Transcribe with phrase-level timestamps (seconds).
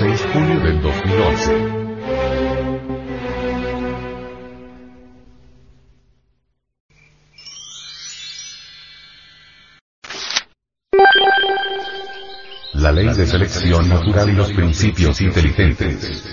[0.00, 1.52] 6 junio del 2011.
[12.72, 16.24] La ley de selección natural y los principios inteligentes.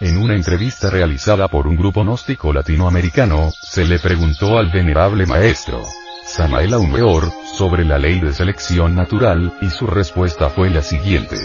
[0.00, 5.82] En una entrevista realizada por un grupo gnóstico latinoamericano, se le preguntó al venerable maestro,
[6.28, 11.36] Samael Aumeor, sobre la ley de selección natural, y su respuesta fue la siguiente.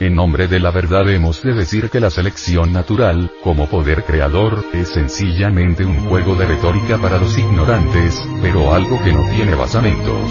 [0.00, 4.64] En nombre de la verdad hemos de decir que la selección natural, como poder creador,
[4.74, 10.30] es sencillamente un juego de retórica para los ignorantes, pero algo que no tiene basamentos.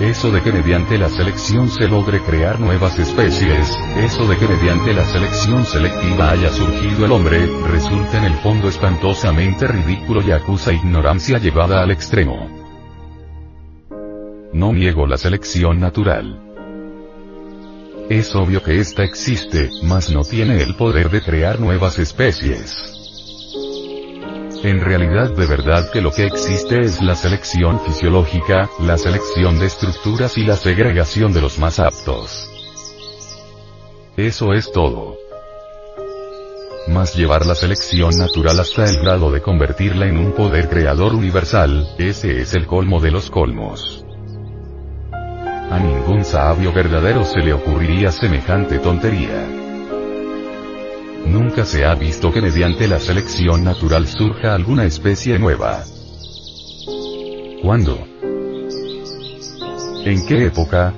[0.00, 4.92] Eso de que mediante la selección se logre crear nuevas especies, eso de que mediante
[4.92, 10.74] la selección selectiva haya surgido el hombre, resulta en el fondo espantosamente ridículo y acusa
[10.74, 12.46] ignorancia llevada al extremo.
[14.52, 16.42] No niego la selección natural.
[18.10, 22.95] Es obvio que ésta existe, mas no tiene el poder de crear nuevas especies.
[24.62, 29.66] En realidad de verdad que lo que existe es la selección fisiológica, la selección de
[29.66, 32.50] estructuras y la segregación de los más aptos.
[34.16, 35.16] Eso es todo.
[36.88, 41.86] Mas llevar la selección natural hasta el grado de convertirla en un poder creador universal,
[41.98, 44.04] ese es el colmo de los colmos.
[45.70, 49.65] A ningún sabio verdadero se le ocurriría semejante tontería.
[51.26, 55.84] Nunca se ha visto que mediante la selección natural surja alguna especie nueva.
[57.62, 57.98] ¿Cuándo?
[60.04, 60.94] ¿En qué época?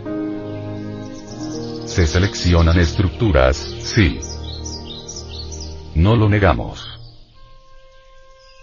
[1.87, 4.21] Se seleccionan estructuras, sí.
[5.95, 6.87] No lo negamos.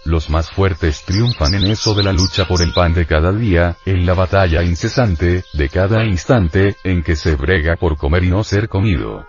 [0.04, 3.76] Los más fuertes triunfan en eso de la lucha por el pan de cada día,
[3.84, 8.44] en la batalla incesante, de cada instante, en que se brega por comer y no
[8.44, 9.26] ser comido.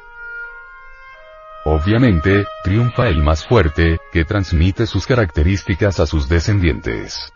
[1.69, 7.33] Obviamente, triunfa el más fuerte, que transmite sus características a sus descendientes.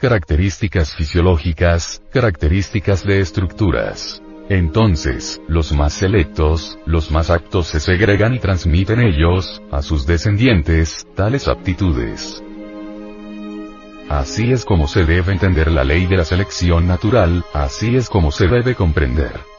[0.00, 4.22] Características fisiológicas, características de estructuras.
[4.48, 11.06] Entonces, los más selectos, los más aptos se segregan y transmiten ellos, a sus descendientes,
[11.14, 12.42] tales aptitudes.
[14.08, 18.32] Así es como se debe entender la ley de la selección natural, así es como
[18.32, 19.53] se debe comprender.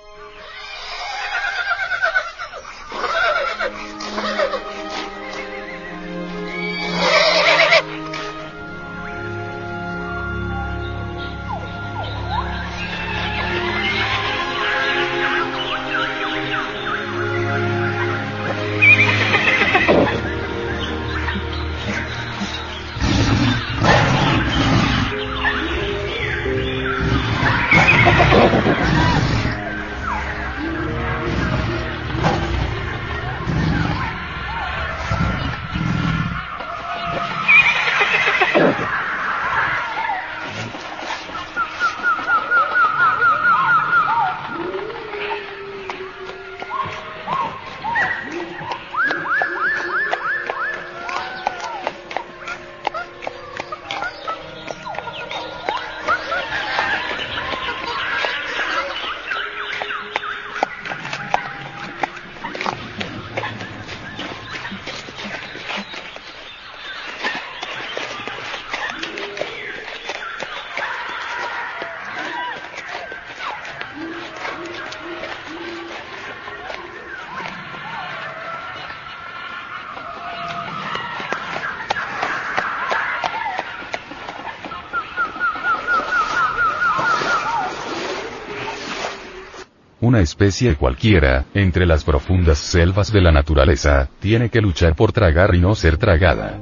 [90.05, 95.55] Una especie cualquiera, entre las profundas selvas de la naturaleza, tiene que luchar por tragar
[95.55, 96.59] y no ser tragada.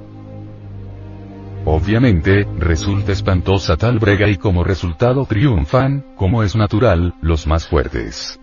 [1.65, 8.39] Obviamente, resulta espantosa tal brega y como resultado triunfan, como es natural, los más fuertes.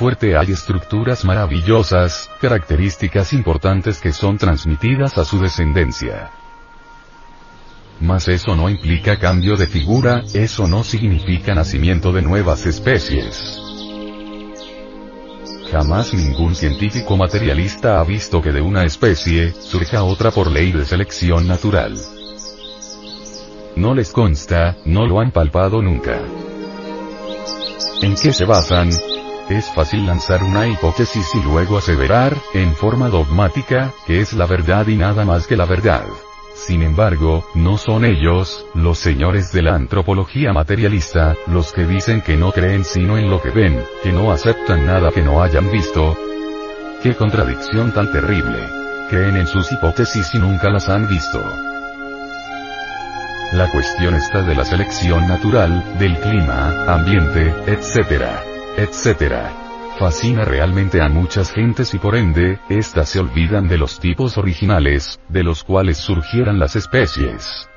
[0.00, 6.30] Fuerte hay estructuras maravillosas, características importantes que son transmitidas a su descendencia.
[8.00, 13.60] Mas eso no implica cambio de figura, eso no significa nacimiento de nuevas especies.
[15.70, 20.86] Jamás ningún científico materialista ha visto que de una especie, surja otra por ley de
[20.86, 21.94] selección natural.
[23.76, 26.18] No les consta, no lo han palpado nunca.
[28.00, 28.88] ¿En qué se basan?
[29.50, 34.86] Es fácil lanzar una hipótesis y luego aseverar, en forma dogmática, que es la verdad
[34.86, 36.04] y nada más que la verdad.
[36.54, 42.36] Sin embargo, no son ellos, los señores de la antropología materialista, los que dicen que
[42.36, 46.16] no creen sino en lo que ven, que no aceptan nada que no hayan visto.
[47.02, 48.56] ¡Qué contradicción tan terrible!
[49.10, 51.42] Creen en sus hipótesis y nunca las han visto.
[53.54, 58.49] La cuestión está de la selección natural, del clima, ambiente, etc.
[58.76, 59.50] etc.
[59.98, 65.20] Fascina realmente a muchas gentes y por ende, éstas se olvidan de los tipos originales,
[65.28, 67.69] de los cuales surgieran las especies.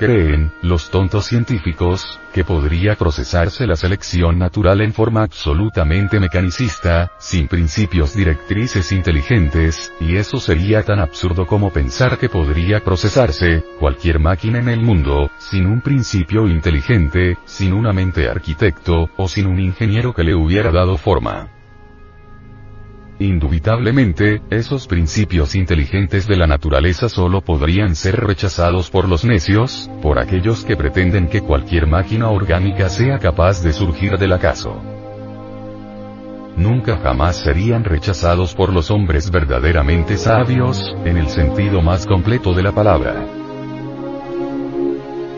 [0.00, 7.48] Creen, los tontos científicos, que podría procesarse la selección natural en forma absolutamente mecanicista, sin
[7.48, 14.58] principios directrices inteligentes, y eso sería tan absurdo como pensar que podría procesarse, cualquier máquina
[14.58, 20.14] en el mundo, sin un principio inteligente, sin una mente arquitecto, o sin un ingeniero
[20.14, 21.59] que le hubiera dado forma.
[23.20, 30.18] Indubitablemente, esos principios inteligentes de la naturaleza solo podrían ser rechazados por los necios, por
[30.18, 34.74] aquellos que pretenden que cualquier máquina orgánica sea capaz de surgir del acaso.
[36.56, 42.62] Nunca jamás serían rechazados por los hombres verdaderamente sabios, en el sentido más completo de
[42.62, 43.26] la palabra.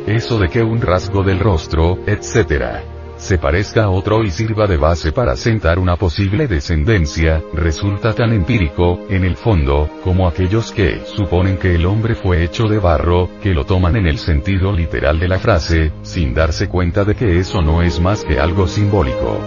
[0.06, 2.91] Eso de que un rasgo del rostro, etc
[3.22, 8.32] se parezca a otro y sirva de base para sentar una posible descendencia, resulta tan
[8.32, 13.30] empírico, en el fondo, como aquellos que suponen que el hombre fue hecho de barro,
[13.40, 17.38] que lo toman en el sentido literal de la frase, sin darse cuenta de que
[17.38, 19.38] eso no es más que algo simbólico.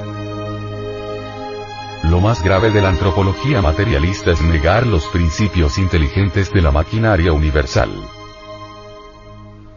[2.10, 7.34] Lo más grave de la antropología materialista es negar los principios inteligentes de la maquinaria
[7.34, 7.90] universal.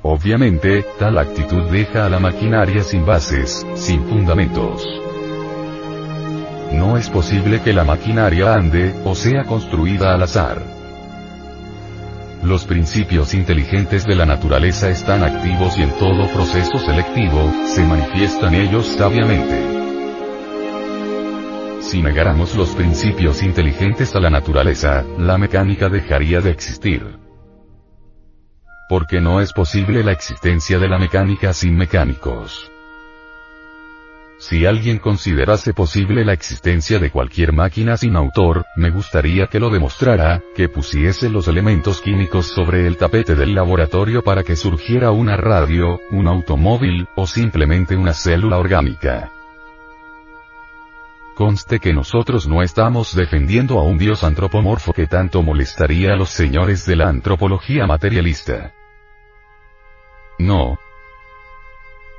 [0.03, 4.87] Obviamente, tal actitud deja a la maquinaria sin bases, sin fundamentos.
[6.73, 10.63] No es posible que la maquinaria ande, o sea construida al azar.
[12.45, 18.55] Los principios inteligentes de la naturaleza están activos y en todo proceso selectivo, se manifiestan
[18.55, 19.79] ellos sabiamente.
[21.81, 27.28] Si negáramos los principios inteligentes a la naturaleza, la mecánica dejaría de existir
[28.89, 32.71] porque no es posible la existencia de la mecánica sin mecánicos.
[34.39, 39.69] Si alguien considerase posible la existencia de cualquier máquina sin autor, me gustaría que lo
[39.69, 45.37] demostrara, que pusiese los elementos químicos sobre el tapete del laboratorio para que surgiera una
[45.37, 49.33] radio, un automóvil, o simplemente una célula orgánica.
[51.35, 56.31] Conste que nosotros no estamos defendiendo a un dios antropomorfo que tanto molestaría a los
[56.31, 58.73] señores de la antropología materialista.
[60.39, 60.79] No.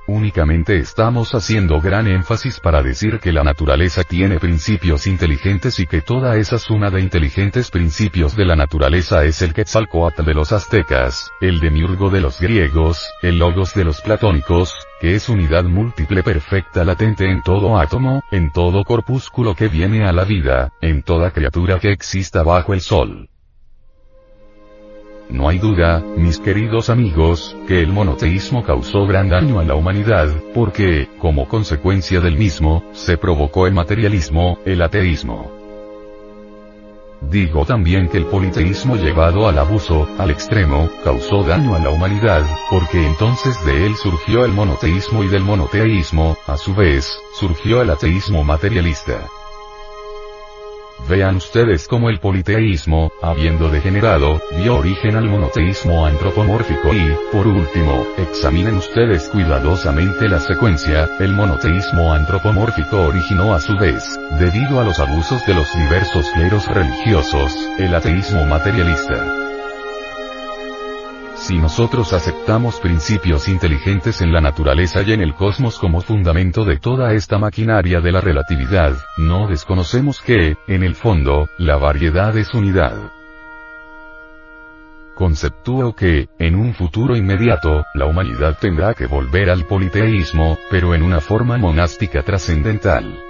[0.10, 6.02] Únicamente estamos haciendo gran énfasis para decir que la naturaleza tiene principios inteligentes y que
[6.02, 11.30] toda esa suma de inteligentes principios de la naturaleza es el Quetzalcoatl de los aztecas,
[11.42, 16.84] el demiurgo de los griegos, el logos de los platónicos, que es unidad múltiple perfecta
[16.84, 21.80] latente en todo átomo, en todo corpúsculo que viene a la vida, en toda criatura
[21.80, 23.30] que exista bajo el sol.
[25.30, 30.28] No hay duda, mis queridos amigos, que el monoteísmo causó gran daño a la humanidad,
[30.56, 35.52] porque, como consecuencia del mismo, se provocó el materialismo, el ateísmo.
[37.22, 42.44] Digo también que el politeísmo llevado al abuso, al extremo, causó daño a la humanidad,
[42.72, 47.92] porque entonces de él surgió el monoteísmo y del monoteísmo, a su vez, surgió el
[47.92, 49.28] ateísmo materialista.
[51.08, 58.06] Vean ustedes cómo el politeísmo, habiendo degenerado, dio origen al monoteísmo antropomórfico y, por último,
[58.18, 65.00] examinen ustedes cuidadosamente la secuencia, el monoteísmo antropomórfico originó a su vez, debido a los
[65.00, 69.49] abusos de los diversos cleros religiosos, el ateísmo materialista.
[71.40, 76.78] Si nosotros aceptamos principios inteligentes en la naturaleza y en el cosmos como fundamento de
[76.78, 82.54] toda esta maquinaria de la relatividad, no desconocemos que, en el fondo, la variedad es
[82.54, 82.94] unidad.
[85.16, 91.02] Conceptúo que, en un futuro inmediato, la humanidad tendrá que volver al politeísmo, pero en
[91.02, 93.29] una forma monástica trascendental.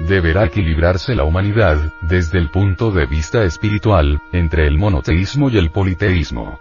[0.00, 5.70] Deberá equilibrarse la humanidad, desde el punto de vista espiritual, entre el monoteísmo y el
[5.70, 6.60] politeísmo.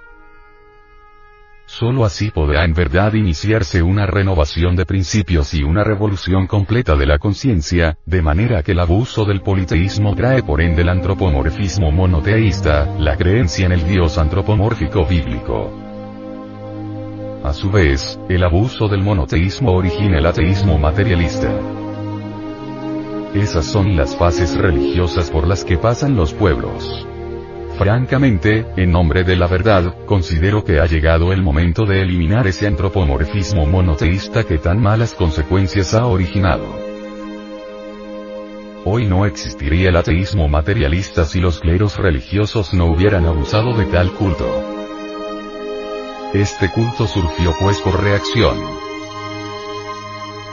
[1.67, 7.07] Solo así podrá en verdad iniciarse una renovación de principios y una revolución completa de
[7.07, 12.95] la conciencia, de manera que el abuso del politeísmo trae por ende el antropomorfismo monoteísta,
[12.99, 15.73] la creencia en el Dios antropomórfico bíblico.
[17.43, 21.51] A su vez, el abuso del monoteísmo origina el ateísmo materialista.
[23.35, 27.05] Esas son las fases religiosas por las que pasan los pueblos.
[27.77, 32.65] Francamente, en nombre de la verdad, considero que ha llegado el momento de eliminar ese
[32.65, 36.63] antropomorfismo monoteísta que tan malas consecuencias ha originado.
[38.85, 44.13] Hoy no existiría el ateísmo materialista si los cleros religiosos no hubieran abusado de tal
[44.13, 44.47] culto.
[46.33, 48.55] Este culto surgió pues por reacción,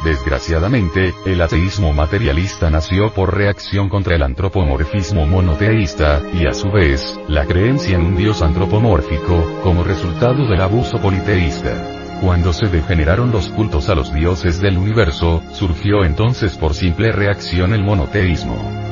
[0.04, 7.20] Desgraciadamente, el ateísmo materialista nació por reacción contra el antropomorfismo monoteísta, y a su vez,
[7.28, 12.18] la creencia en un dios antropomórfico, como resultado del abuso politeísta.
[12.20, 17.72] Cuando se degeneraron los cultos a los dioses del universo, surgió entonces por simple reacción
[17.72, 18.91] el monoteísmo.